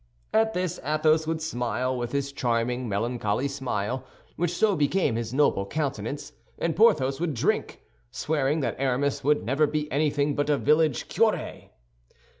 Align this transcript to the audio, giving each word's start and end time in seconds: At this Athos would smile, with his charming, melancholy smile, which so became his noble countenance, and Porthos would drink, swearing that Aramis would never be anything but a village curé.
At 0.33 0.55
this 0.55 0.79
Athos 0.83 1.27
would 1.27 1.43
smile, 1.43 1.95
with 1.95 2.11
his 2.11 2.31
charming, 2.31 2.89
melancholy 2.89 3.47
smile, 3.47 4.03
which 4.35 4.49
so 4.57 4.75
became 4.75 5.15
his 5.15 5.31
noble 5.31 5.63
countenance, 5.63 6.33
and 6.57 6.75
Porthos 6.75 7.19
would 7.19 7.35
drink, 7.35 7.83
swearing 8.09 8.61
that 8.61 8.77
Aramis 8.79 9.23
would 9.23 9.43
never 9.45 9.67
be 9.67 9.91
anything 9.91 10.33
but 10.33 10.49
a 10.49 10.57
village 10.57 11.07
curé. 11.07 11.69